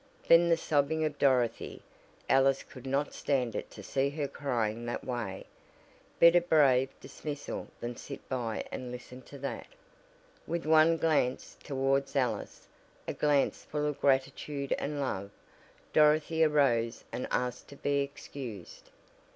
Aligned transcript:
Then 0.27 0.49
the 0.49 0.57
sobbing 0.57 1.05
of 1.05 1.19
Dorothy 1.19 1.83
Alice 2.27 2.63
could 2.63 2.87
not 2.87 3.13
stand 3.13 3.53
it 3.55 3.69
to 3.69 3.83
see 3.83 4.09
her 4.09 4.27
crying 4.27 4.83
that 4.87 5.03
way; 5.05 5.45
better 6.19 6.41
brave 6.41 6.89
dismissal 6.99 7.67
than 7.79 7.95
sit 7.95 8.27
by 8.27 8.65
and 8.71 8.89
listen 8.91 9.21
to 9.21 9.37
that. 9.37 9.67
With 10.47 10.65
one 10.65 10.97
glance 10.97 11.55
towards 11.63 12.15
Alice 12.15 12.67
a 13.07 13.13
glance 13.13 13.63
full 13.63 13.85
of 13.85 14.01
gratitude 14.01 14.71
and 14.79 14.99
love. 14.99 15.29
Dorothy 15.93 16.43
arose 16.43 17.03
and 17.11 17.27
asked 17.29 17.67
to 17.67 17.75
be 17.75 17.99
excused. 17.99 18.89